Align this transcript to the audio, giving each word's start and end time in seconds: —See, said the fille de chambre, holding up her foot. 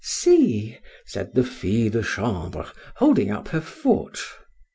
—See, 0.03 0.79
said 1.05 1.35
the 1.35 1.43
fille 1.43 1.91
de 1.91 2.01
chambre, 2.01 2.73
holding 2.95 3.29
up 3.29 3.49
her 3.49 3.61
foot. 3.61 4.19